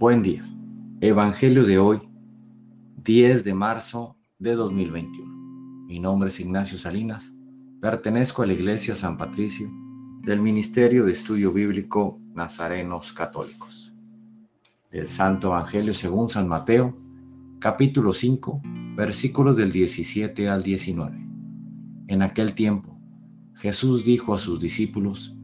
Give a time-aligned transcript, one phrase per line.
[0.00, 0.42] Buen día.
[1.02, 2.00] Evangelio de hoy,
[3.04, 5.30] 10 de marzo de 2021.
[5.88, 7.36] Mi nombre es Ignacio Salinas.
[7.82, 9.68] Pertenezco a la Iglesia San Patricio
[10.22, 13.92] del Ministerio de Estudio Bíblico Nazarenos Católicos.
[14.90, 16.96] Del Santo Evangelio según San Mateo,
[17.58, 18.62] capítulo 5,
[18.96, 21.14] versículos del 17 al 19.
[22.08, 22.98] En aquel tiempo,
[23.56, 25.36] Jesús dijo a sus discípulos,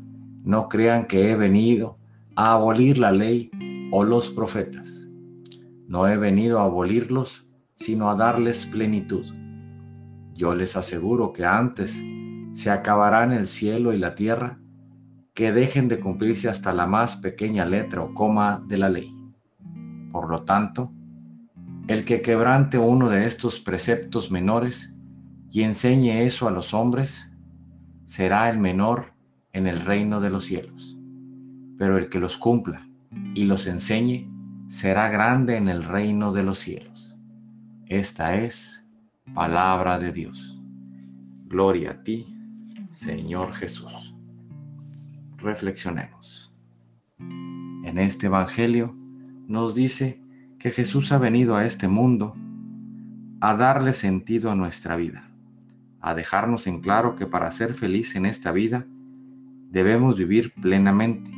[0.45, 1.99] no crean que he venido
[2.37, 3.51] a abolir la ley
[3.91, 5.09] o los profetas.
[5.87, 7.47] No he venido a abolirlos,
[7.77, 9.25] sino a darles plenitud.
[10.35, 12.03] Yo les aseguro que antes
[12.53, 14.59] se acabarán el cielo y la tierra
[15.35, 19.15] que dejen de cumplirse hasta la más pequeña letra o coma de la ley.
[20.11, 20.93] Por lo tanto,
[21.89, 24.95] el que quebrante uno de estos preceptos menores
[25.51, 27.31] y enseñe eso a los hombres,
[28.05, 29.13] será el menor
[29.53, 30.99] en el reino de los cielos.
[31.79, 32.87] Pero el que los cumpla
[33.37, 34.29] y los enseñe
[34.69, 37.19] será grande en el reino de los cielos.
[37.87, 38.89] Esta es
[39.35, 40.61] palabra de Dios.
[41.45, 42.35] Gloria a ti,
[42.91, 44.15] Señor Jesús.
[45.37, 46.55] Reflexionemos.
[47.19, 48.97] En este Evangelio
[49.47, 50.21] nos dice
[50.59, 52.35] que Jesús ha venido a este mundo
[53.41, 55.31] a darle sentido a nuestra vida
[56.07, 58.87] a dejarnos en claro que para ser feliz en esta vida
[59.71, 61.36] debemos vivir plenamente,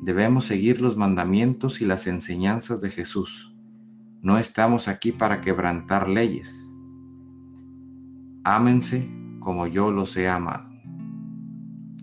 [0.00, 3.54] debemos seguir los mandamientos y las enseñanzas de Jesús.
[4.20, 6.70] No estamos aquí para quebrantar leyes.
[8.44, 9.08] Ámense
[9.40, 10.68] como yo los he amado.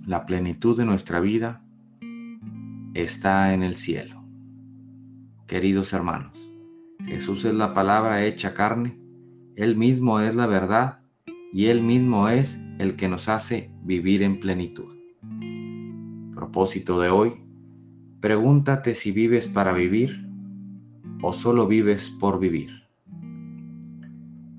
[0.05, 1.63] La plenitud de nuestra vida
[2.93, 4.23] está en el cielo.
[5.47, 6.49] Queridos hermanos,
[7.05, 8.99] Jesús es la palabra hecha carne,
[9.55, 10.99] Él mismo es la verdad
[11.53, 14.95] y Él mismo es el que nos hace vivir en plenitud.
[16.33, 17.44] Propósito de hoy,
[18.19, 20.27] pregúntate si vives para vivir
[21.21, 22.83] o solo vives por vivir.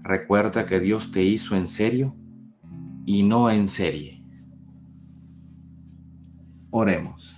[0.03, 2.15] Recuerda que Dios te hizo en serio
[3.05, 4.23] y no en serie.
[6.71, 7.35] Oremos.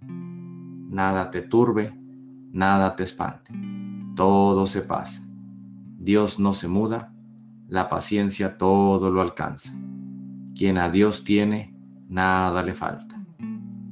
[0.00, 1.92] Nada te turbe,
[2.52, 3.52] nada te espante.
[4.14, 5.22] Todo se pasa.
[5.98, 7.12] Dios no se muda
[7.68, 9.72] la paciencia todo lo alcanza.
[10.54, 11.74] Quien a Dios tiene,
[12.08, 13.05] nada le falta.